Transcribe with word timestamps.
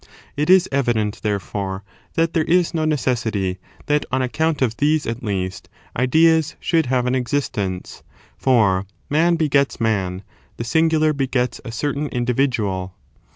It 0.35 0.49
is 0.49 0.67
evident, 0.71 1.21
therefore, 1.21 1.83
that 2.15 2.33
there 2.33 2.43
is 2.45 2.73
no 2.73 2.85
necessity 2.85 3.59
that 3.85 4.03
on 4.11 4.23
account 4.23 4.63
of 4.63 4.77
these, 4.77 5.05
at 5.05 5.21
least 5.21 5.69
ideas 5.95 6.55
should 6.59 6.87
have 6.87 7.05
an 7.05 7.13
existence; 7.13 8.01
for 8.35 8.87
man 9.11 9.35
begets 9.35 9.79
man, 9.79 10.23
the 10.57 10.63
singular 10.63 11.13
begets 11.13 11.61
a 11.63 11.71
certain 11.71 12.07
individual. 12.07 12.95